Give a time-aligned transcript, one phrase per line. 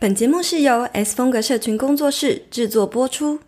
[0.00, 3.40] 本节目是由 S 风格社群工作室制作播出。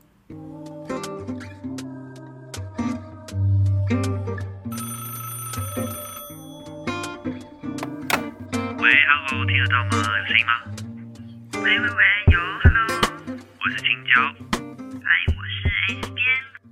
[8.78, 8.90] 喂
[9.28, 10.02] ，Hello，听得到吗？
[10.18, 10.52] 有声音吗？
[11.62, 11.94] 喂喂喂，
[12.32, 12.84] 有，Hello，
[13.60, 14.49] 我是青椒。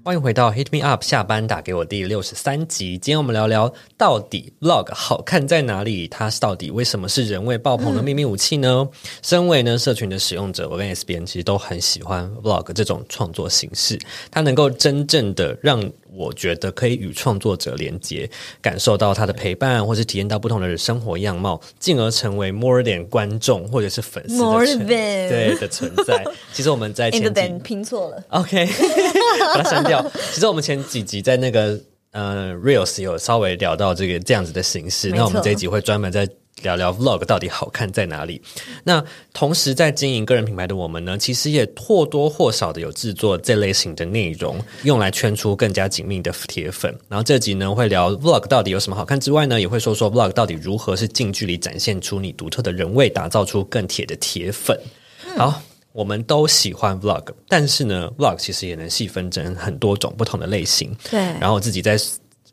[0.05, 2.93] 欢迎回到 Hit Me Up 下班打给我第六十三集。
[2.93, 6.09] 今天我们聊聊到底 Vlog 好看在哪里？
[6.09, 8.89] 它到底为什么是人味爆棚的秘密武器呢？
[9.23, 13.99] 身为呢社群的使用者，我跟 S B N 其实都很喜欢 Vlog 这种创作形式，
[14.31, 15.79] 它能够真正的让
[16.19, 18.29] 我觉得可以与创作者连接，
[18.61, 26.25] 感受到他的陪伴，或是体验到不同的生活样貌，进而成为 more than 观众或者是粉丝的 More 存 than 对的存在。
[26.53, 28.67] 其实我们在前几拼错了，OK，
[29.55, 30.05] 把它删掉。
[30.33, 31.79] 其实我们前几集在那个
[32.11, 36.29] 呃 Reels 有稍微聊到这个这样子的形式，那我们这一集会专门在。
[36.63, 38.41] 聊聊 Vlog 到底好看在哪里？
[38.85, 46.95] 那同时在经营个人品牌的我们呢，其实也或多或少的有制作这类型的内容，用来圈出更加紧密的铁粉。
[47.09, 54.79] 然后这集呢会聊 Vlog 到底有什么好看之外呢，也会说说 Vlog 到底如何是近距离展现出你独特的人味，打造出更铁的铁粉。
[55.37, 55.63] 好。
[55.93, 60.95] 我们都喜欢 vlog，但是呢，vlog 其实也能细分成很多种不同的类型。
[61.11, 61.99] 对然后我自己在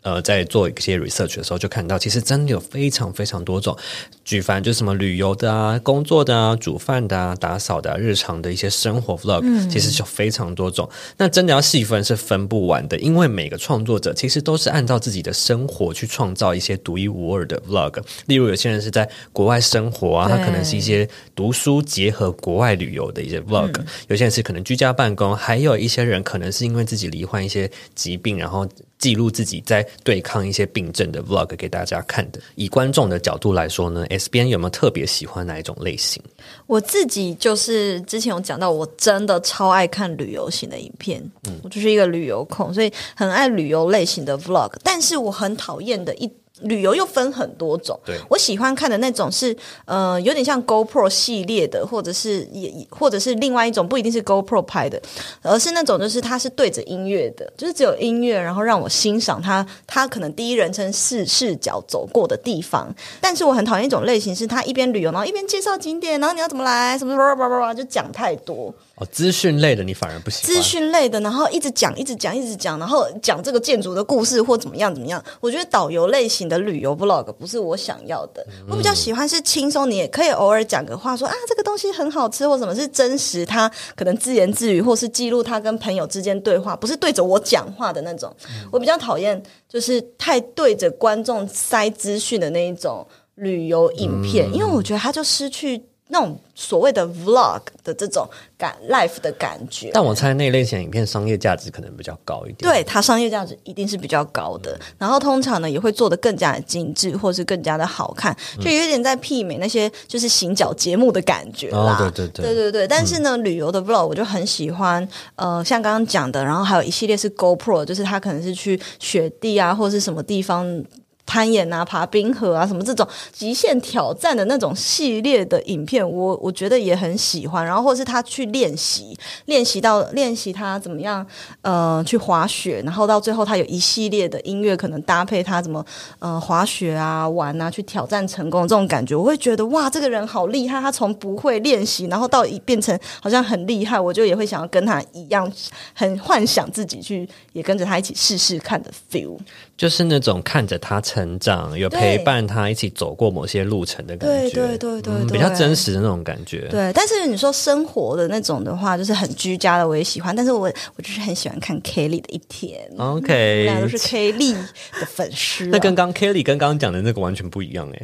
[0.05, 3.75] 呃在做一些 research 的时候，就看到其实真的有非常非常多种，
[4.23, 10.87] 举凡就是什么旅游的啊、工作的啊、煮饭的啊、打扫的、啊、日常的一些生活 vlog，、其实有非常多种。
[11.17, 17.99] 那真的要细分是分不完的，因为每个创作者其实都是按照自己的生活去创造一些独一无二的 vlog。
[18.27, 23.73] 例如有些人是在国外生活啊，他可能是一些读书结合国外旅游的一些 vlog，、
[24.07, 28.67] 有些人是可能居家办公，还有一些人可能是因为自己罹患一些疾病，然后
[29.05, 32.39] 记录自己在对抗一些病症的 vlog 给大家看的。
[32.55, 36.19] 以观众的角度来说呢，S 边有没有特别喜欢哪一种类型？
[36.65, 44.71] 我自己就是之前有讲到，我真的超爱看旅游型的影片，嗯我就是一个旅游控，所以很爱旅游类型的 vlog。
[44.81, 46.27] 但是我很讨厌的一
[46.61, 48.17] 旅游又分很多种，对。
[48.29, 49.55] 我喜欢看的那种是
[49.85, 55.01] 呃有点像 GoPro 系列的，或者是也或者是另外一种不一定是 GoPro 拍的，
[55.41, 62.94] 而是那种就是它是对着音乐的，就是只有音乐，然后让我欣赏它，它可能第一人称视视角走过的地方。
[63.19, 70.56] 但是我很讨厌一种类型，是他一边旅游，然后一边介绍景点，然后你要怎么来，什么叭叭叭叭，就讲太多哦，资讯类的你反而不喜欢？
[70.56, 75.22] 资讯类的，然后一直讲，一直讲，一直讲，然后讲这个建筑的故事或怎么样怎么样。
[75.41, 88.33] 我觉得导游类型的旅游 vlog 不是我想要的，我比较喜欢是轻松，你也可以偶尔讲个话说啊，这个东西很好吃或什么是真实，他可能自言自语或是记录他跟朋友之间对话，不是对着我讲话的那种。
[88.72, 98.27] 我比较讨厌就是太对着观众塞资讯的那一种旅游影片，因为我觉得他就失去那种所谓的 vlog 的这种
[98.57, 99.89] 感 life 的感觉。
[99.93, 102.57] 但我猜那类型影片商业价值可能比较高一点。
[102.71, 111.77] 对它商业价值一定是比较高的，然后通常呢也会做得更加的精致，或是更加的好看，就有点在媲美那些就是行脚节目的感觉啦。
[111.77, 120.83] 哦对对对对对对但是呢，旅游的 vlog 我就很喜欢，呃，像刚刚讲的，然后还有一系列是 GoPro，就是它可能是去雪地啊，或是什么地方。
[121.25, 127.66] 攀岩啊、爬冰河啊，什么这种极限挑战的那种系列的影片，我我觉得也很喜欢。
[127.66, 131.25] 然后或是他去练习，练习到练习他怎么样
[131.62, 135.84] 呃去滑雪，然后到最后他有一系列的音乐，可能搭配他怎么
[136.19, 140.80] 呃滑雪啊、玩啊，去挑战成功这种感觉，我会觉得哇，这个人好厉害！
[140.81, 145.52] 他从不会练习，然后到一变成好像很厉害，我就也会想要跟他一样，
[145.94, 149.38] 很幻想自己去也跟着他一起试试看的 feel。
[149.78, 156.67] 就是那种看着他成长，有陪伴他一起走过某些路程的感觉，对对对对对嗯比较真实的那种感觉。
[156.69, 160.35] 对，但是你说生活的那种的话，就是很居家的，我也喜欢。
[160.35, 168.01] 但是我我就是很喜欢看 Kelly 的一天，OK，俩都是 Kelly 的粉丝啊、那跟刚 Kelly 跟刚刚讲的那个完全不一样哎。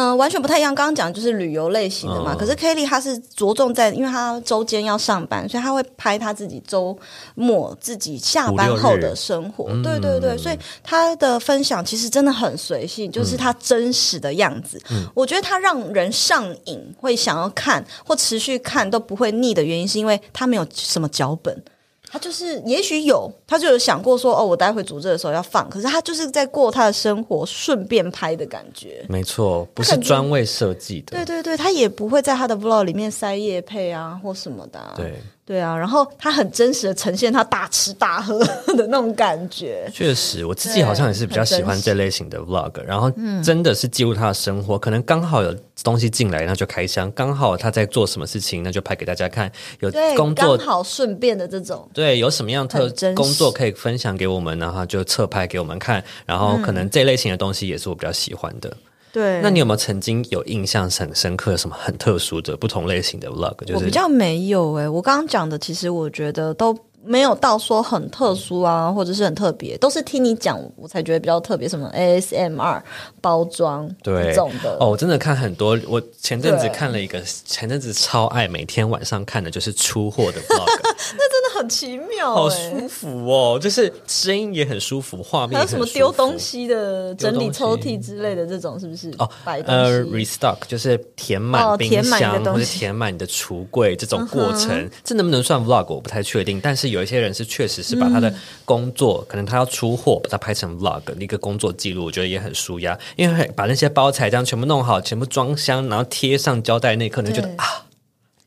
[0.00, 0.74] 嗯、完全不太一样。
[0.74, 6.96] 刚刚讲就是旅游类型的嘛，嗯可是 Kelly 她是着重在，因为她周间要上班，所以她会拍她自己周
[7.34, 9.68] 末自己下班后的生活。
[9.82, 14.80] 对对对，所以她的分享其实真的很随性，就是她真实的样子。
[15.12, 21.62] 我觉得她让人上瘾，会想要看或持续看都不会腻的原因，是因为她没有什么脚本。
[22.12, 29.04] 他就是，也许有，他就有想过说，哦，我待会煮这的时候要放，可是他就是在过他的生活，顺便拍的感觉。
[29.08, 31.16] 没错，不是专为设计的。
[31.16, 34.94] 对对对，他也不会在他的 vlog 里面塞夜配啊或什么的、啊。
[34.96, 38.38] 对对啊，然后他很真实的呈现他大吃大喝
[38.78, 39.90] 的那种感觉。
[39.92, 45.52] 确实，我自己好像也是比较喜欢这类型的 vlog，然后嗯真的是记录他的生活，可能刚好有
[45.82, 49.50] 东西进来，那就开箱；刚好他在做什么事情，那就拍给大家看。
[49.80, 51.90] 有对，工作刚好顺便的这种。
[51.92, 58.72] 对，有什么样特工作可以分享给我们，然后就侧拍给我们看，然后可能这类型的东西也是我比较喜欢的。
[59.12, 63.56] 对，那你有没有曾经有印象很深刻、什么很特殊的不同类型的 vlog？
[63.64, 72.82] 就是我比较没有诶、我刚刚讲的，其实我觉得都没有到说很特殊啊，或者是很特别，都是听你讲我才觉得比较特别，什么 ASMR
[73.22, 74.76] 包装对这种的。
[74.78, 75.78] 哦，我真的看很多。
[75.88, 80.80] 我前阵子看了一个， 前阵子超爱，每天晚上看的就是出货的 vlog，
[81.60, 89.10] 很奇妙、好欸，舒服哦，就是声音也很舒服，画面还有什么丢东西的、西整理抽屉之类的这种，是不是？
[89.18, 89.30] 哦，
[89.66, 90.00] 呃。
[90.04, 96.60] ，restock 就是填满冰箱、或者填满你的橱柜这种过程，这能不能算 vlog 我不太确定。
[96.60, 98.22] 但是有一些人是确实是把他嗯。
[98.22, 98.34] 的
[98.64, 107.86] 工作，可能他要出货，把它拍成 vlog 一个工作记录，我觉得也很舒压，因为把那些包材这样全部弄好，全部装箱，然后贴上胶带，那一刻，你就觉得啊，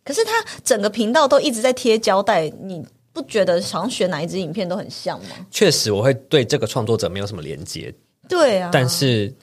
[0.04, 0.31] 可是他
[0.63, 5.36] 整个频道都一直在贴胶带，你不觉得好像选哪一支影片都很像吗？
[5.50, 7.94] 确实我会对这个创作者没有什么连接，
[8.27, 9.33] 对啊，但是。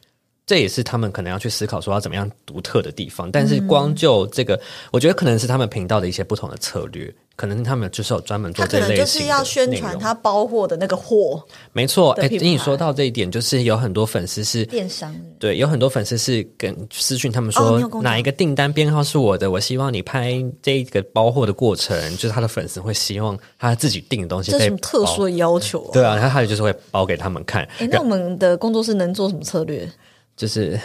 [0.46, 11.42] 这也是他们可能要去思考说要怎么样独特的地方，但是光就这个，我觉得可能是他们频道的一些不同的策略，可能他们就是有专门做这类型的就是要宣传他包货的那个货，
[11.72, 14.66] 没错，哎，你说到这一点，就是有很多粉丝是。
[14.66, 25.90] 电商对，有很多粉丝是跟私讯他们说哪一个订单编号是我的，我希望你拍这一个包货的过程，就是他的粉丝会希望他自己订的东西被这是什么特殊的要求、啊？
[25.94, 29.90] 对啊，然后他就是会包给他们看，哎，那我们的工作室能做什么策略？
[30.36, 30.78] 就是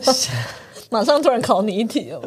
[0.90, 2.20] 马上突然考你一题了。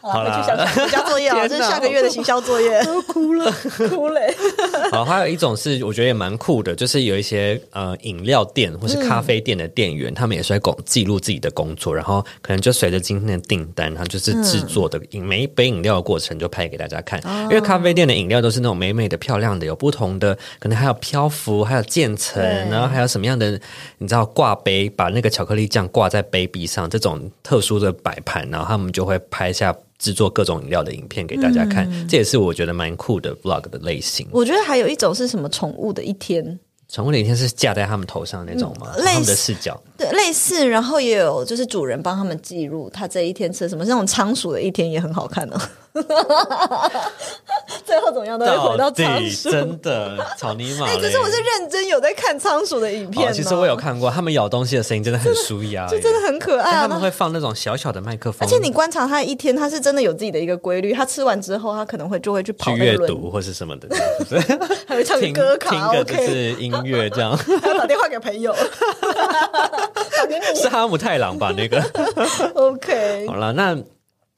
[0.00, 2.80] 好啦回去想想回家作业啊，这是下个月的行销作业。
[3.08, 3.52] 哭了，
[3.90, 4.20] 哭了！
[4.92, 17.20] 好，还有一种是我觉得也蛮酷的，就是有一些呃饮料店或是咖啡店的店员，他们也是在工记录自己的工作，然后可能就随着今天的订单，然后就是制作的饮、每一杯饮料的过程就拍给大家看。
[17.44, 23.58] 因为咖啡店的饮料都是那种美美的、漂亮的，有不同的，可能还有漂浮，还有渐层，然后还有什么样的，
[23.98, 29.74] 你知道挂杯，把那个巧克力酱挂在杯壁上，这种特殊的摆盘，然后他们就会拍下。
[29.98, 34.26] 制作各种饮料的影片给大家看，这也是我觉得蛮酷的 vlog 的类型。
[34.30, 36.58] 我觉得还有一种是什么宠物的一天，
[36.88, 38.92] 宠物的一天是架在他们头上那种吗？
[38.96, 45.60] 嗯类似他们的视角对，类似，然后也有就是主人帮他们记录他这一天吃什么，那种仓鼠的一天也很好看呢、
[47.84, 49.50] 最后怎么样都会回到仓底鼠。
[49.50, 50.92] 真的草泥马嘞。
[50.96, 56.82] 哎、可是我是认真有在看仓鼠的影片、哦，其实我有，看过，他们咬东西的声音真的很舒压， 就真的很可爱啊。
[56.82, 60.92] 他们会放那种小小的麦克风，而且你观察它一天，它是真的有自己的一个规律。
[60.92, 63.88] 它吃完之后，它可能会就会去跑阅读或是什么的，
[64.28, 64.58] 是不是？
[64.86, 68.54] 还会唱歌卡拉听个就是音乐这样，还要打电话给朋友，
[70.16, 70.60] 打给你。
[70.60, 71.52] 是哈姆太郎吧？
[71.56, 71.82] 那个
[72.54, 73.76] OK，好了，那。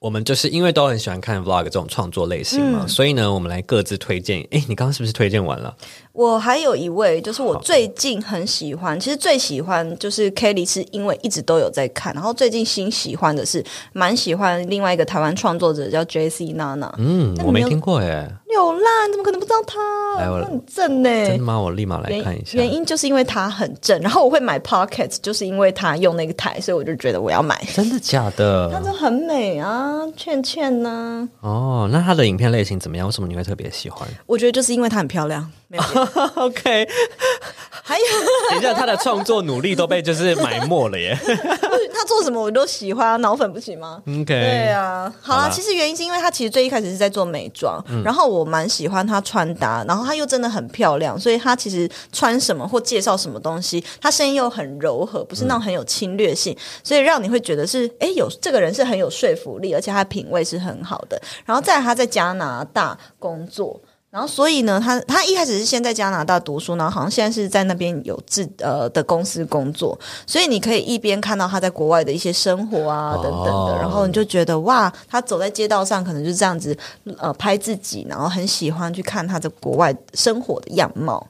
[0.00, 4.40] 我们就是因为都很喜欢看 vlog 这种创作类型嗯嘛，所以呢，我们来各自推荐。
[4.50, 5.76] 哎，你刚刚是不是推荐完了？
[6.12, 13.62] 我还有一位，就是我最近很喜欢，其实最喜欢就是 Kelly，是因为一直都有在看，然后最近新喜欢的是
[13.92, 16.90] 蛮喜欢另外一个台湾创作者叫 J C Nana。
[16.96, 19.78] 嗯，那你没有我没听过耶，有啦，你怎么可能不知道他？
[20.18, 21.60] 他很正呢、真的吗？
[21.60, 22.56] 我立马来看一下。
[22.56, 27.62] 原因就是因为他很正，然后我会买 Pocket，就是因为他用那个台，所以我就觉得我要买。
[27.74, 28.68] 真的假的？
[28.72, 33.06] 他真的很美啊，倩倩呢、哦，那她的影片类型怎么样？
[33.06, 34.08] 为什么你会特别喜欢？
[34.26, 35.82] 我觉得就是因为她很漂亮，没有？
[36.42, 36.88] OK，
[37.82, 38.04] 还有
[38.50, 41.16] 等一下，他的创作努力都被就是埋没了耶。
[41.92, 61.20] 他做什么我都喜欢，脑粉不行吗？OK，对啊，好啦，好啦其实原因是因为他其实最一开始是在做美妆，然后我蛮喜欢她穿搭，然后她又真的很漂亮，所以她其实穿什么或介绍什么东西，她声音又很柔和，不是那种很有侵略性，所以让你会觉得是哎有这个人是很有说服力，而且他品味是很好的。
[61.44, 63.80] 然后再来她在加拿大工作。
[64.10, 76.76] 然后，所以呢，他他一开始是先在加拿大读书，然后好像现在是在那边有自呃的公司工作，所以你可以一边看到他在国外的一些生活啊等等的，哦然后你就觉得哇，他走在街道上可能就这样子
[77.18, 81.24] 呃拍自己，然后很喜欢去看他在国外生活的样貌。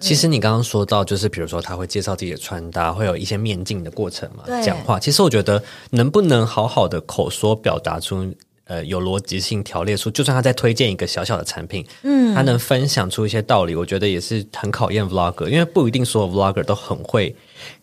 [0.00, 4.98] 其实你刚刚说到，就是比如说他会介绍自己的穿搭，会有一些面镜的过程嘛，讲话。
[4.98, 8.34] 其实我觉得能不能好好的口说表达出。
[8.66, 17.36] 呃，有逻辑性条列出，就算他在推荐一个小小的产品，嗯，他能分享出一些道理，我觉得也是很考验 vlogger，因为不一定所有 vlogger 都很会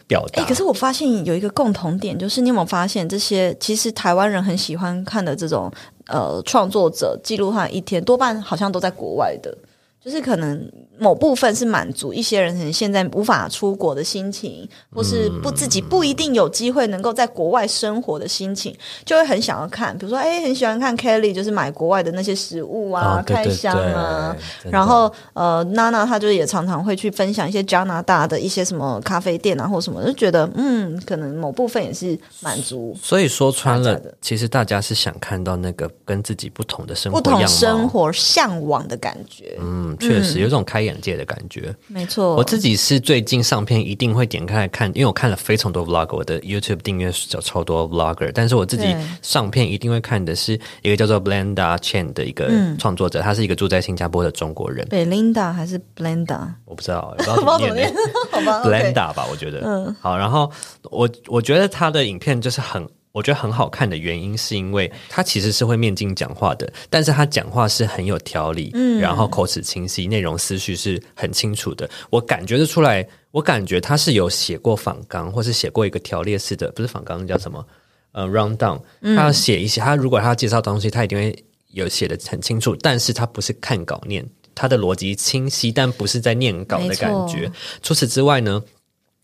[0.07, 0.41] 表达。
[0.41, 5.71] 哎、可是我发现有一个共同点，就是你有没有发现，这些其实台湾人很喜欢看的这种
[6.07, 9.55] 呃创作者记录他一天，多半好像都在国外的，
[10.03, 19.95] 就是可能某部分是满足一些人可能现在无法出国的心情，或是不自己不一定有机会能够在国外生活的心情，就会很想要看。
[19.97, 24.35] 比如说，哎、很喜欢看 Kelly，就是买国外的那些食物啊，哦对对开箱啊，
[24.71, 37.47] 然后呃，娜娜她就也常常会去分享一些加拿大的一些什么咖啡店啊，或什么，就觉得嗯，可能某部分也是满足所以说穿了其实大家是想看到那个跟自己不同的生活不同样。
[37.47, 39.57] 生活向往的感觉。
[39.59, 41.73] 嗯，确实有种开眼界的感觉。
[41.87, 52.77] 没错，我自己是最近上片一定会点开来看，因为我看了非常多 vlog，我的 YouTube 订阅有超多 vlogger，但是我自己上片一定会看的是一个叫做 Blenda Chen 的一个嗯。
[52.77, 56.47] 创作者，他是一个住在新加坡的中国人，Belinda 还是 Blenda？
[56.65, 57.93] 我不知道，不知道不知道怎么 念。
[58.31, 60.51] 怎么念，好吧 Blenda 吧，我觉得，嗯，好，然后
[60.83, 62.87] 我我觉得他的影片就是很。
[63.11, 71.89] 我觉得很好看的原因是因为他其实是会面镜讲话的，但是他讲话是很有条理，嗯，然后口齿清晰，内容思绪是很清楚的。
[72.09, 77.65] 我感觉得出来，我感觉他是有写过访纲，或是写过一个条列式的，不是访纲叫什么？
[78.13, 87.49] 呃，round down，他要写一些，他如果他要介绍东西，他一定会有写的很清楚，但是他不是看稿念，他的逻辑清晰，但不是在念稿的感觉。
[87.81, 88.61] 除此之外呢，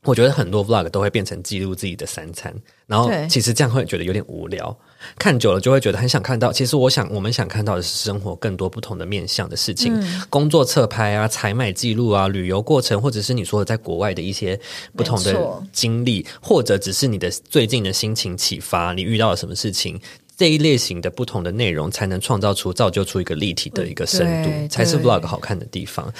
[0.08, 2.54] 我觉得很多 vlog 都会变成记录自己的三餐，
[2.86, 4.76] 然后其实这样会觉得有点无聊，
[5.20, 6.50] 看久了就会觉得很想看到。
[6.50, 14.58] 其实我想，我们想看到的是生活更多不同的面向的事情，嗯工作侧拍啊、采买记录啊、旅游过程，或者是你说的在国外的一些
[14.96, 20.00] 不同的经历，或者只是你的最近的心情启发，你遇到了什么事情。
[20.38, 26.14] 这一类型的不同的内容，才能创造出、造就出一个立体的一个深度，才是 vlog 好看的地方。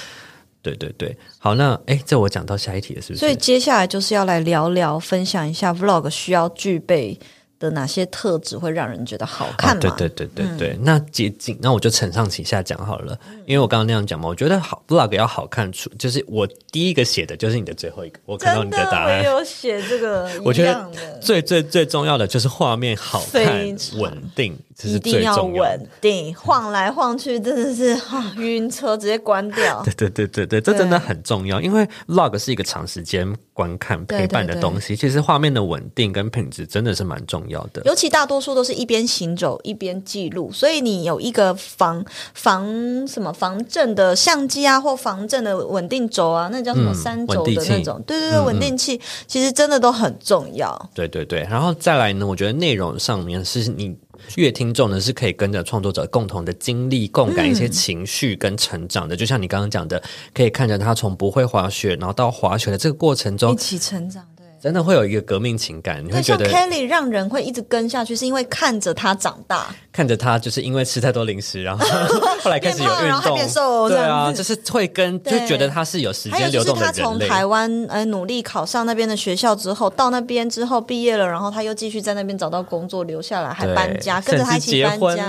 [0.75, 3.19] 对对对，好，那哎，这我讲到下一题了，是不是？
[3.19, 7.17] 所以接下来就是要来聊聊，分享一下 Vlog 需要具备
[7.59, 19.19] 的哪些特质，会让人觉得好看对对对对对，那接近，那我就承上启下讲好了，因为我刚刚那样讲嘛，我觉得好 vlog 要好看出，就是我第一个写的就是你的最后一个，我看到你的，答案。
[19.19, 25.48] 我有写这个 我觉得，最最最重要的就是画面好看稳定，这一是定要。
[25.48, 29.81] 稳定，晃来晃去真的是啊晕车，直接关掉。
[29.86, 37.81] 对对对对对，这真的很重要，因为 vlog 是一个长时间观看陪伴的对东西，其实画面的稳定跟品质真的是蛮重要的。
[37.86, 50.89] 尤其大多数都是一边行走一边记录，所以你有一个防防什么防震的相机啊，或防震的稳定轴啊，那叫什么嗯三轴的那种，对对对，稳定器其实真的都很重要。
[50.93, 53.96] 对对对，然后再来呢，我觉得内容上面是你
[54.36, 59.15] 乐听众呢是可以跟着创作者共同的经历、共感一些情绪跟成长的。
[59.15, 60.01] 就像你刚刚讲的，
[60.33, 64.37] 可以看着他从不会滑雪，然后到滑雪的这个过程中一，起成长，对。
[64.62, 69.68] 真的会有一个革命情感，你会觉得 Kelly 让人会一直跟下去，是因为看着他长大。
[69.92, 71.84] 看着他就是因为吃太多零食，然后
[72.42, 77.18] 后来开始 有运变胖然后还动变瘦，对啊，就是会跟就觉得他是有时还有就是间流动的他从。
[77.28, 85.26] 台湾呃努力考上那边的学校之后，到那边之后毕业了，然后他又继续在那边找到工作，留下来还搬家，跟着他一起搬家。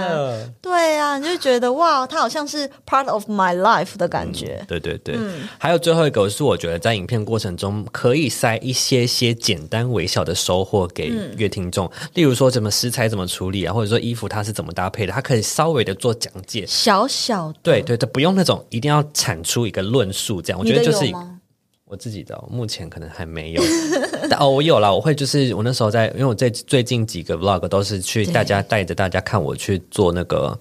[0.61, 4.63] 对啊，你就觉得哇，他好像是 part of my life 的感觉。
[4.69, 16.65] 对对对，嗯还有最后一个是我觉得在影片过程中可以塞一些些简单微小的收获给嗯乐听众，例如说怎么食材怎么处理啊，或者说衣服它是怎么搭配的，它可以稍微的做讲解。
[16.67, 21.13] 小小的，对对对，不用那种一定要产出一个论述这样，我觉得就是？
[21.89, 23.63] 我自己的哦、目前可能还没有，
[24.29, 30.57] 但哦，我有了，我会就是我那时候在，因为我最最近几个 vlog 都是去大家带着大家看我去做那个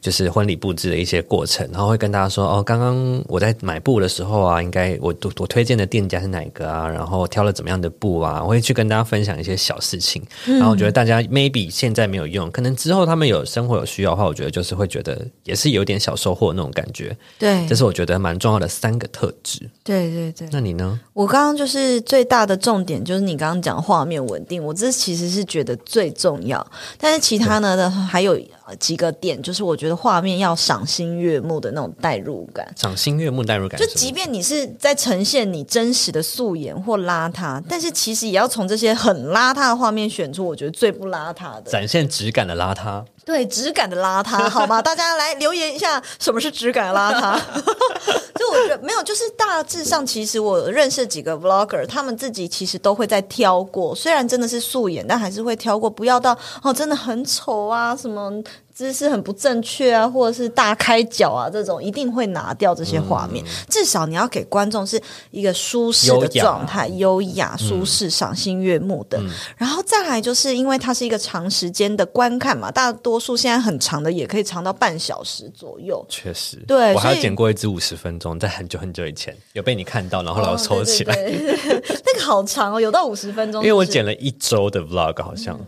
[0.00, 17.64] 就是婚礼布置的一些过程，然后会跟大家说哦，刚刚我在买布的时候啊，应该我我我推荐的店家是哪个啊，然后挑了怎么样的布啊，我会去跟大家分享一些小事情，然后我觉得大家 maybe 现在没有用，可能之后他们有生活有需要的话，我觉得就是会觉得也是有点小收获那种感觉，对。
[17.66, 19.58] 这是我觉得蛮重要的三个特质。
[19.82, 20.48] 对对对。
[20.50, 20.98] 那你呢？
[21.12, 26.66] 我刚刚就是最大的重点，就是你刚刚讲画面稳定，我这其实是觉得最重要。
[26.98, 28.32] 但是其他呢的还有
[28.66, 32.66] 呃几个点，就是我觉得画面要赏心悦目的那种代入感。
[32.76, 43.04] 赏心悦目、代入感就即，便你是在呈现你真实的素颜或邋遢，但是其实也要从这些很邋遢的画面选出我觉得最不邋遢的，展现质感的邋遢。
[43.24, 44.82] 对质感的邋遢， 好吗？
[44.82, 47.38] 大家来留言一下，什么是质感的邋遢？
[48.38, 58.30] 就我觉得没有，就是大致上，其实我认识几个 vlogger，他们自己其实都会在挑过，虽然真的是素颜，但还是会挑过，不要到哦真的很丑啊，什么
[58.74, 63.44] 姿势很不正确啊，或者是大开脚啊这种，一定会拿掉这些画面。
[63.68, 65.00] 至少你要给观众是
[65.30, 69.22] 一个舒适的状态，优雅、舒适、赏心悦目的。
[69.56, 76.04] 然后再来就是因为它是一个长时间的观看嘛，大多数现在很长的也可以长到半小时左右。
[76.08, 83.62] 确实，对我还有剪过一支五十分钟，在很久很久以前有被你看到，然后后来我抽起来，哦对对对对那个好长哦，有到五十分钟。
[83.62, 85.56] 因为我剪了一周的 vlog，好像。
[85.56, 85.64] 好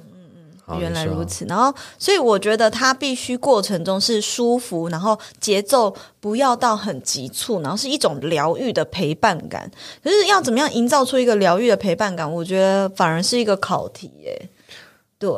[0.80, 9.70] 原来如此，然后所以我觉得它必须过程中是舒服，然后节奏不要到很急促，然后是一种疗愈的陪伴感。
[10.02, 14.49] 可是要怎么样营造出一个疗愈的陪伴感，我觉得反而是一个考题耶。
[15.18, 15.30] 对，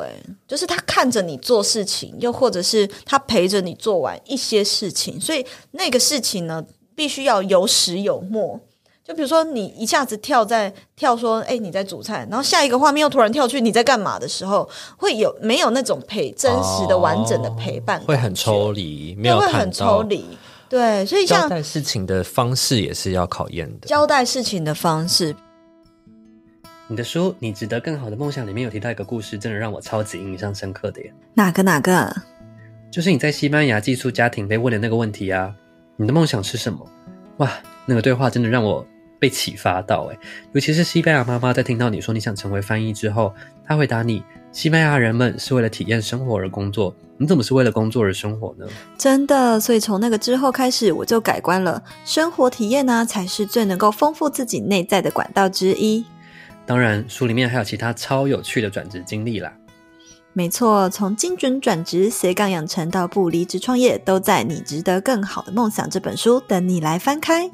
[0.49, 6.65] 就是他看着你做事情，又或者是他陪着你做完一些事情，所以那个事情呢，
[6.97, 8.59] 必须要有始有末。
[9.09, 20.37] 就比如说，你一下子跳在跳说，哎、你在煮菜，然后下一个画面又突然跳去你在干嘛的时候，会有没有那种陪真实的、完整的陪伴、哦会很抽，离，没有会很抽离。
[20.69, 23.89] 对，所以像交代事情的方式也是要考验的。
[23.89, 25.35] 交代事情的方式，
[26.87, 32.15] 你的书《你值得更好的梦想》里面有提到一个故事，真的让我超级印象深刻的耶，哪个哪个？
[32.91, 35.55] 就是你在西班牙寄宿家庭被问的那个问题啊，
[35.97, 36.87] 你的梦想是什么？
[37.39, 37.51] 哇，
[37.87, 38.87] 那个对话真的让我
[39.19, 40.19] 被启发到哎，
[40.53, 43.35] 尤其是西班牙妈妈在听到你说你想成为翻译之后，
[43.67, 44.23] 她回答你：
[44.53, 48.67] 西班牙人们是为了体验生活而工作，你怎么是为了工作而生活呢？
[48.97, 51.83] 真的，所以从那个之后开始，我就改观了。
[52.05, 56.05] 生活体验呢，才是最能够丰富自己内在的管道之一。
[56.65, 59.53] 当然，书里面还有其他超有趣的转职经历啦。
[60.35, 67.51] 没错，从精准转职、斜杠养成到不离职创业，都在《你值得更好的梦想》这本书等你来翻开。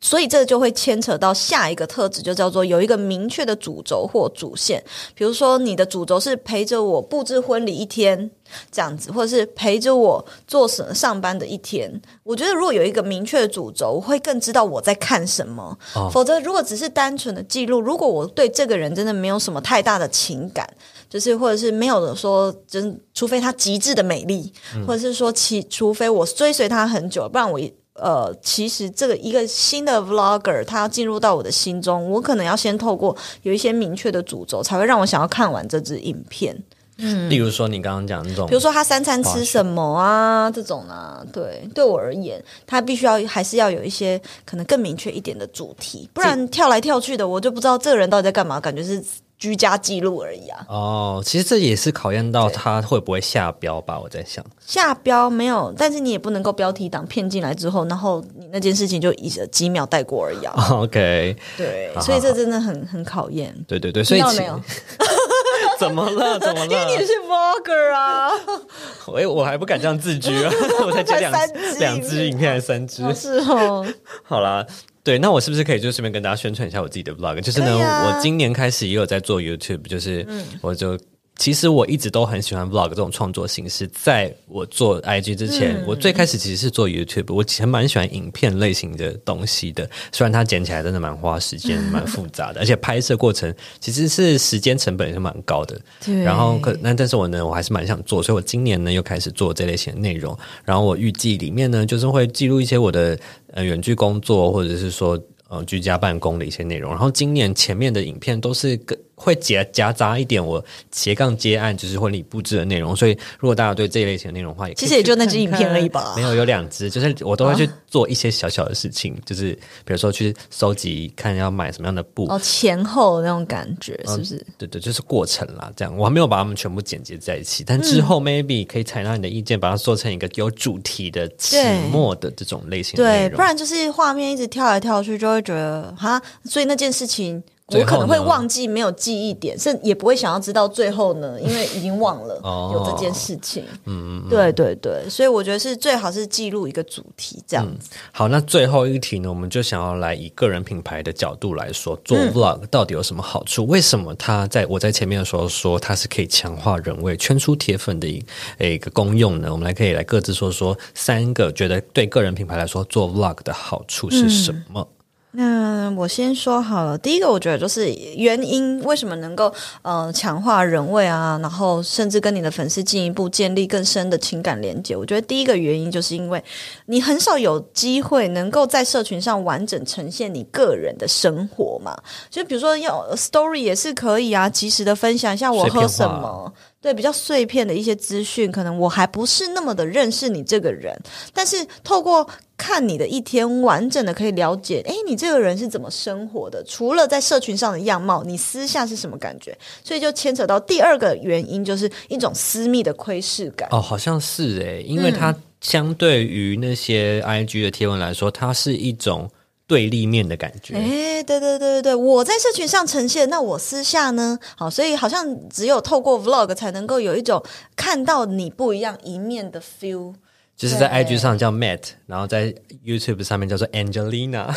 [0.00, 4.82] 所以这就会牵扯到下一个特质，就叫做有一个明确的主轴或主线。
[5.14, 8.30] 比如说，你的主轴是陪着我布置婚礼一天
[8.70, 12.00] 这样子，或者是陪着我做什上班的一天。
[12.22, 15.76] 我觉得如果有一个明确的主轴，我会更知道我在看什么。
[15.94, 20.68] 哦否则，如果只是单纯的记录，如果我对这个人真的没有什么太大的情感，
[21.10, 24.52] 就是或者是没有说，真除非他极致的美丽，
[24.86, 36.56] 或者是说其除非我追随他很久，不然我一呃，其实这个一个新的 vlogger，他要进入到我的心中，我可能要先透过有一些明确的主轴，才会让我想要看完这支影片。
[37.00, 49.00] 嗯例如说你刚刚讲那种，比如说他三餐吃什么啊，这种啊，对，对我而言，他必须要还是要有一些可能更明确一点的主题，不然跳来跳去的，我就不知道这个人到底在干嘛，感觉是
[49.38, 50.66] 居家记录而已啊。
[50.68, 53.98] 哦，其实这也是考验到他会不会下标吧。
[53.98, 60.54] 我在想，下标没有，但是你也不能够标题党骗进来之后，然后你那件事情就一几秒带过而已啊。
[60.72, 63.54] OK，对，好所以这真的很很考验。
[63.66, 64.60] 对对对，所以其听到没有？
[65.78, 66.38] 怎么了？
[66.40, 66.66] 怎么了？
[66.66, 68.30] 因为你是 vlogger 啊？
[69.16, 70.52] 哎，我还不敢这样自居啊！
[70.84, 71.32] 我才剪两
[71.78, 73.04] 两支影片，还是三支？
[73.04, 73.86] 哦是哦，
[74.24, 74.66] 好啦，
[75.08, 77.40] 对，那我是不是可以就顺便跟大家宣传一下我自己的 vlog？
[77.40, 80.26] 就是呢，我今年开始也有在做 YouTube，就是
[80.60, 80.98] 我就。
[81.38, 83.88] 其实我一直都很喜欢 vlog 这种创作形式。
[83.94, 89.88] 在我做 IG 之前，嗯我最开始其实是做 YouTube，我其实蛮喜欢影片类型的东西的。
[90.10, 95.80] 虽然它剪起来真的蛮花时间、蛮复杂的， 而且拍摄过程其实是时间成本也是蛮高的。
[96.04, 100.36] 对然后可那但是我呢，我还是蛮想做，所以我今年呢又开始做这类型的内容。
[100.64, 103.16] 然后我预计里面呢，就是会记录一些我的
[103.64, 105.18] 远距工作，或者是说
[105.48, 106.90] 呃居家办公的一些内容。
[106.90, 112.94] 然后今年前面的影片都是跟会夹夹杂一点我斜杠接案，就是婚礼布置的内容。
[112.94, 119.52] 所以如果大家对这一类型的内容的话，也其实也就那支去看看影片而已吧没有，有两支，就是我都会去做一些小小的事情，就是
[119.84, 124.46] 比如说去收集看要买什么样的布，哦，前后那种感觉是不是？
[124.56, 131.56] 对对，就是过程啦，这样我还没有把它们全部剪接在一起，但之后 maybe 可以采纳你的意见，把它做成一个有主题的起
[131.90, 143.62] 末的这种类型的内对，不然就是画面一直跳来跳去，就会觉得哈，所以那件事情我可能会忘记，没有记忆点，甚也不会想要知道最后呢， 因为已经忘了哦有这件事情。
[143.84, 147.90] 嗯，对对对，所以我觉得是最好是记录一个主题这样子。
[148.10, 153.66] 好，那最后一题呢，我们就想要来以个人品牌的角度来说，做嗯 vlog 到底有什么好处？
[153.66, 158.24] 为什么它在我在前面的时候说它是可以强化人味、圈出铁粉的一
[158.58, 159.52] 一个功用呢？
[159.52, 164.88] 我们来可以来各自说说三个觉得对个人品牌来说做 vlog 的好处是什么？
[165.32, 174.96] 那我先说好了，第一个我觉得就是原因，为什么能够呃强化人味啊，然后甚至跟你的粉丝进一步建立更深的情感连接。
[174.96, 176.42] 我觉得第一个原因就是因为
[176.86, 181.94] 你很少有机会能够在社群上完整呈现你个人的生活嘛，
[182.30, 186.52] 就比如说要 story 也是可以啊，及时的分享一下我喝什么。
[186.80, 190.96] 对比较碎片的一些资讯，可能我还不是那么的认识你这个人，
[191.34, 192.24] 但是透过
[192.58, 196.62] 看你的一天，完整的可以了解，哎，你这个人是怎么生活的？
[196.64, 199.56] 除了在社群上的样貌，你私下是什么感觉？
[199.84, 203.68] 所以就牵扯到第二个原因，就是一种私密的窥视感。
[203.70, 209.30] 哦，好像是诶，因为它相对于那些 IG 的贴文来说，它是一种
[209.68, 210.74] 对立面的感觉。
[210.74, 214.36] 哎，对对对对对，我在社群上呈现，那我私下呢？
[214.56, 217.40] 好，所以好像只有透过 Vlog 才能够有一种
[217.76, 220.14] 看到你不一样一面的 feel。
[220.58, 222.52] 就是在 IG 上叫 Matt，然后在
[222.84, 224.48] YouTube 上面叫做 Angelina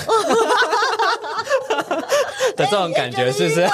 [2.58, 3.70] 的这种感觉，是不是？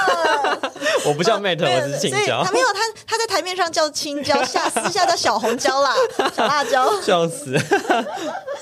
[1.06, 5.94] 我不叫 Matt，我是青椒他，没有他他在台面上叫青椒，下私下叫小红椒啦，
[6.36, 6.92] 小辣椒。
[7.00, 7.58] 笑死。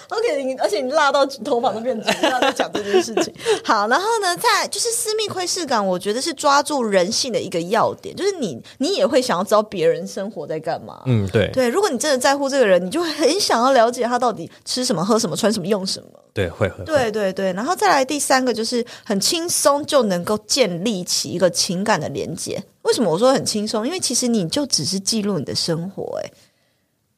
[0.08, 3.34] OK，你而且你辣到头发都变直，要在讲这件事情。
[3.64, 11.02] 好，然后呢，在就是私密窥视感，我觉得是抓住人性的一个要点，就是你你也会想要知道别人生活在干嘛。
[11.06, 16.08] 嗯，对，对，如果你真的在乎这个人，你就会很想要了解他到底吃什么、喝什么、穿什么、用什么。
[16.32, 16.78] 对，会会。
[16.78, 22.62] 会对对对，然后再来第三个就是很轻松就能够建立起一个情感的连接。
[22.82, 23.84] 为什么我说很轻松？
[23.84, 26.30] 因为其实你就只是记录你的生活，哎，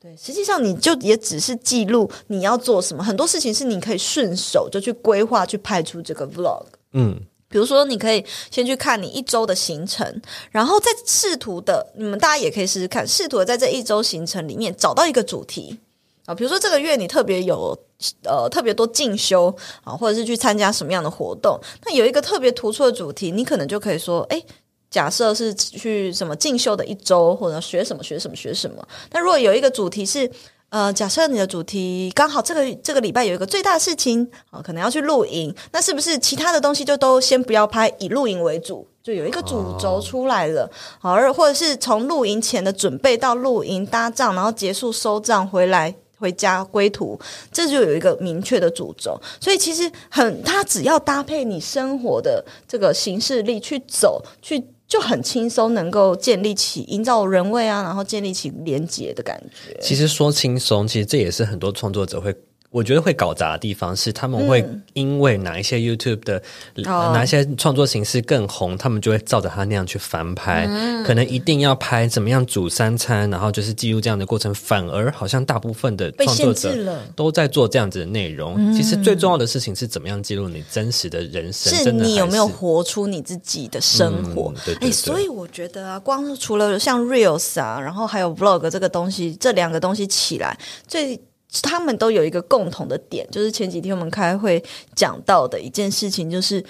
[0.09, 6.65] 对，实际上你就也只是记录你要做什么，很多事情是你可以顺手就去规划、去拍出这个 vlog。
[6.95, 15.79] 嗯，比如说，你可以先去看你一周的行程，然后再试图的，你们大家也可以试试看，试图的在这一周行程里面找到一个主题
[16.25, 17.79] 啊，比如说这个月你特别有
[18.25, 24.43] 呃特别多进修啊，或者是去参加什么样的活动，那有一个特别突出的主题，你可能就可以说，哎。
[24.91, 28.87] 假设是去什么进修的一周，或者学什么学什么学什么。
[29.13, 30.31] 那如果有一个主题是，
[30.71, 38.87] 呃，假设你的主题刚好这个这个礼拜有一个最大事情啊、可能要去露营，那是不是其他的东西就都先不要拍，以露营为主？
[39.03, 45.95] 就有一个主轴出来了，好，而或者是从露营前的准备到露营搭帐，然后结束收帐回来。
[46.21, 47.17] 回家归途，
[47.53, 59.79] 这就有一个明确的主轴，所以其实很，它只要搭配你生活的这个形式力去走，去就很轻松，能够建立起营造人味啊，然后建立起连结的感觉。
[59.81, 62.35] 其实说轻松，其实这也是很多创作者会。
[62.71, 66.43] 我觉得会搞砸的地方是，他们会因为哪一些 YouTube 的、
[66.85, 67.13] 哦。
[67.15, 70.69] 哪一些创作形式更红，他们就会照着他那样去翻拍，
[71.05, 78.73] 可能一定要拍怎么样煮三餐，然后就是记录这样的过程，反而好像大部分的被创作者都在做这样子的内容。
[78.75, 84.53] 其实最重要的事情是怎么样记录你真实的人生，是你有没有活出你自己的生活。
[84.55, 84.61] 嗯？
[84.67, 84.89] 对对对。
[84.89, 91.19] 哎，所以我觉得啊，光是除了像 Reels 啊，然后还有 Vlog 这个东西，这两个东西起来，最
[91.63, 94.63] 他们都有一个共同的点，就是前几天我们开会
[94.95, 96.65] 讲到的一件事情，就是。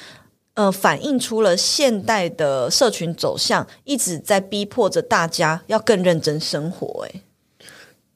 [0.55, 7.07] 呃，反映出了现代的社群走向，一直在逼迫着大家要更认真生活。
[7.07, 7.21] 哎，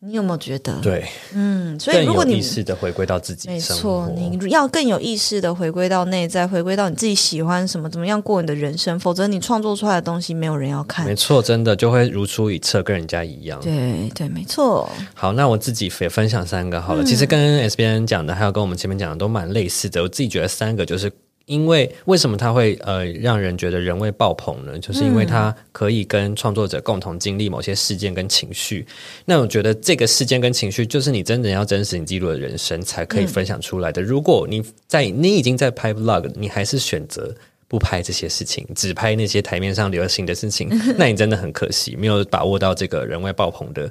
[0.05, 4.11] 你有没有觉得？，对嗯，所以如果你意识的回归到自己没错，。
[4.17, 11.15] 你要更有意识的回归到内在，回归到你自己喜欢什么，怎么样过你的人生，否则你创作出来的东西没有人要看没。
[11.15, 13.61] 错，真的就会如出一辙，跟人家一样。
[13.61, 14.91] 对对，没错。
[15.15, 17.05] 好，那我自己也分享三个好了。
[17.05, 20.03] 其实跟 S B N 讲的，还有跟我们前面讲的都蛮类似的。
[20.03, 21.13] 我自己觉得三个就是。
[21.47, 24.79] 因为为什么它会呃让人觉得人味爆棚呢？
[24.79, 28.87] 就是因为它可以跟创作者共同经历某些事件跟情绪。
[29.25, 34.01] 那我觉得这个事件跟情绪，就是你真的要真实你记录的人生才可以分享出来的。
[34.01, 37.35] 如果你在你已经在拍 vlog，你还是选择
[37.69, 43.91] 不拍这些事情，只拍那些台面上流行的事情， 那你真的很可惜，没有把握到这个人味爆棚的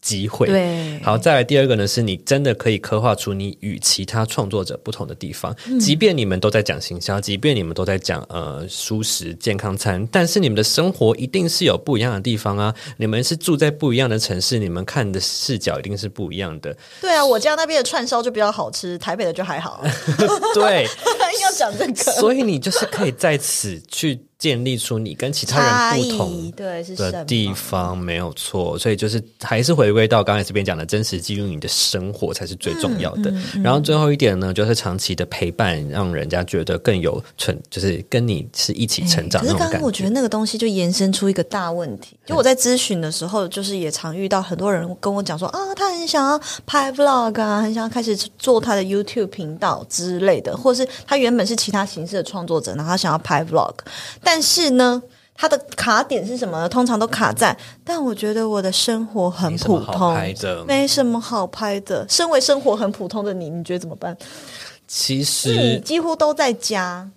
[0.00, 0.46] 机会。
[0.46, 5.54] 对好，再来第二个呢，是你真的可以刻画出你与其他创作者不同的地方。
[5.80, 12.74] 即便你们都在讲行销，即便你们都在讲呃舒适健康餐，但是你们的生活一定是有不一样的地方啊。
[12.96, 16.76] 你们是住在不一样的城市，你们看的视角一定是不一样的。
[17.00, 19.82] 对啊，我家那边的串烧就比较好吃，台北的就还好。
[20.54, 20.86] 对，
[21.42, 26.52] 要讲这个，所以你就是可以在此去建立出你跟其他人不同
[26.96, 28.78] 的地方，没有错。
[28.78, 33.30] 所以就是还是回归到刚才这边讲的真实记录你的生活才是最重要的。
[33.30, 53.74] 嗯然后最后一点呢，就是长期的陪伴，让人家觉得更有成，就是跟你是一起成长可是刚那种感刚我觉得那个东西就延伸出一个大问题，就我在咨询的时候，就是也常遇到很多人跟我讲说啊，他很想要拍 vlog 啊，很想要开始做他的 YouTube 频道之类的，或是他原本是其他形式的创作者，然后他想要拍 vlog，
[54.28, 55.02] 但是呢。
[55.40, 56.68] 它的卡点是什么呢？
[56.68, 60.12] 通常都卡在，但我觉得我的生活很普通，
[60.66, 62.04] 没什么好拍的。
[62.08, 64.16] 身为生活很普通的你，你觉得怎么办？
[64.88, 67.08] 其实你，几乎都在家，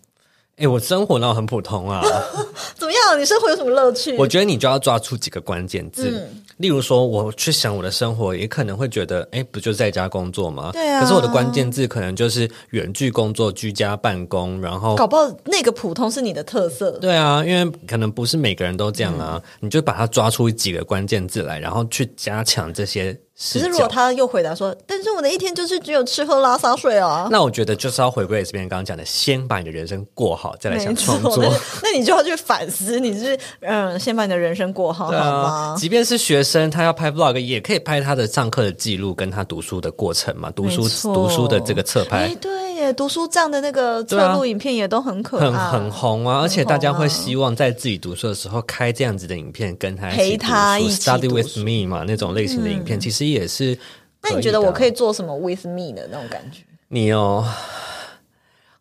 [0.57, 2.01] 哎、我生活那很普通啊。
[2.75, 3.19] 怎么样？
[3.19, 4.15] 你生活有什么乐趣？
[4.17, 10.69] 我觉得你就要抓出几个关键字，嗯例如说，我去想我的生活，也可能会觉得，哎，不就在家工作吗？
[10.73, 16.91] 对啊可是我的关键字可能就是远距工作、居家办公，然后搞不好那个普通是你的特色。
[16.99, 23.19] 对啊，因为可能不是每个人都这样啊，嗯你就把它抓出几个关键字来，然后去加强这些。
[23.54, 31.38] 可是如果他又回答说：“但是我的一天就是只有吃喝拉撒睡啊。”那我觉得就是要回归这边刚刚讲的，先把你的人生过好，再来想创作。
[31.38, 31.49] 那
[31.84, 35.75] 那你就要去反思，你是嗯，先把你的人生过好，啊吗，？
[35.77, 42.38] 即便是学生，他要拍 vlog，也可以拍他的上课的记录跟他读书的过程嘛，读书读书的这个侧拍哎，。
[42.39, 47.08] 对耶，读书账的那个侧录影片也都很可爱，很很红啊，而且大家会啊。
[47.08, 53.77] 希望在自己读书的时候开这样子的影片，跟他陪他一起，study with me 嘛，那种类型的影片，其实也是。
[54.21, 56.62] 那你觉得我可以以做什么 with me 的那种感觉？
[56.89, 57.47] 你哦，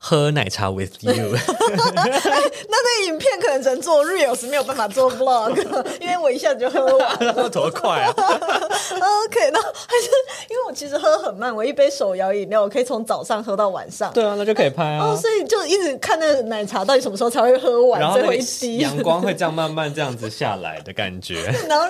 [0.02, 1.12] 喝奶茶 with you，
[1.76, 5.54] 那那影片可能只能做 reels，没有办法做 vlog，
[6.00, 7.48] 因为我一下子就喝完了。
[7.52, 9.68] 多快啊！OK，那还
[10.00, 10.08] 是
[10.48, 14.10] 因为我其实喝很慢，我一杯手摇饮料我可以从早上喝到晚上。
[14.14, 15.16] 对啊，那就可以拍啊哦，。
[15.20, 18.78] 所以就一直看那个奶茶到底什么时候才会喝完，最然后一滴。
[18.78, 21.86] 阳光会这样慢慢这样子下来的感觉，然后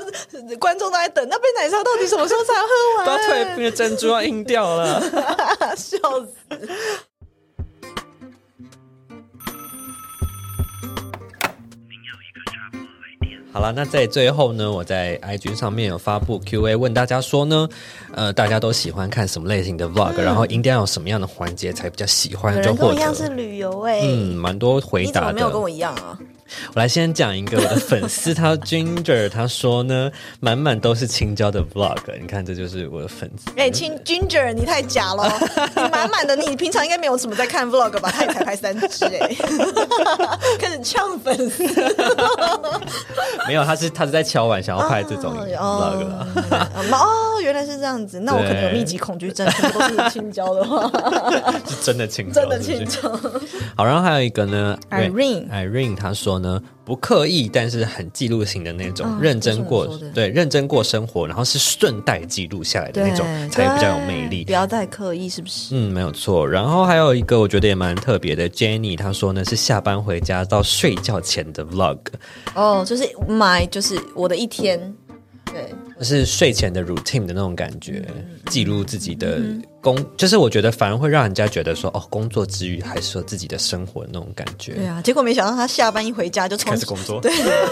[0.58, 3.18] 观众都在等那杯奶茶到底什么时候才喝都要
[3.54, 5.00] 退珍珠要硬掉了。
[5.76, 6.68] 笑死！
[13.52, 17.68] 好了，那在最后呢，我在 IG 上面有发布 Q&A，问大家说呢，
[18.12, 23.28] 呃，大家都喜欢看什么类型的 Vlog，、然后应该有什么样的环节才比较喜欢，有就跟我一样是。
[23.30, 25.26] 旅游哎、嗯，蛮多回你怎答的。
[25.28, 26.18] 么没有跟我一样啊？
[26.74, 30.10] 我来先讲一个我的粉丝，他 Ginger 他说呢，
[30.40, 33.50] 满满都是青椒的 Vlog，你看这就是我的粉丝。
[33.56, 35.32] 哎、青 Ginger，你太假了，
[35.76, 38.10] 你满满的，你平常应该没有什么在看 vlog 吧？
[38.10, 39.36] 他也才拍三支哎、
[40.58, 41.64] 开始呛粉丝。
[43.46, 46.98] 没有，他是他是在敲碗想要拍这种 Vlog 哦了。
[46.98, 50.90] 哦，原来是这样子，那我可能有密集恐惧症，全部都是青椒的话，
[51.66, 53.10] 是真的青椒，真的青椒。
[53.76, 64.52] 好，然后还有一个呢 Irene Irene 她说呢，不刻意，但是很记录型的那种，嗯认真过对，认真过生活，然后是顺带记录下来的那种，才比较有魅力不。
[64.52, 65.74] 要太刻意，是不是？
[65.74, 66.48] 嗯，没有错。
[66.48, 71.98] 然后还有一个我觉得也蛮特别的，Jenny 她说呢是下班回家到睡觉前的 vlog，
[72.54, 74.94] 哦，就是 my，就是我的一天，
[75.44, 79.38] 对，是睡前的 routine 的那种感觉，嗯记录自己的
[79.80, 84.72] 工，就是我觉得反而会让人家觉得说哦，工作之余还是说自己的生活那种感觉。
[84.74, 87.30] 对啊，结果没想到他下班一回家就开始工作，对，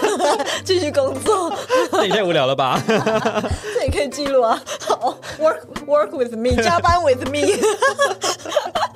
[0.63, 1.51] 继续工作，
[1.91, 2.81] 那也太无聊了吧？
[2.87, 4.61] 这也可以记录啊。
[4.79, 7.41] 好，work work with me，加班 with me，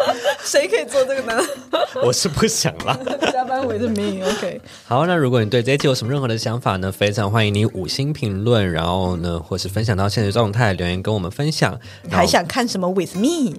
[0.44, 1.42] 谁可以做这个呢？
[2.04, 2.98] 我是不想啦。
[3.32, 4.62] 加班 with me，OK。
[4.86, 11.80] 好，那如果你对这一期有什么任何的想法呢，非常欢迎你五星评论，然后呢，或是分享到现实状态留言跟我们分享。
[12.04, 13.54] 你还想看什么 with me？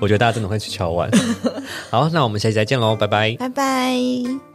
[0.00, 1.10] 我觉得大家真的会去敲碗。
[1.90, 3.36] 好，那我们下期再见喽，拜拜。
[3.38, 4.51] 拜拜。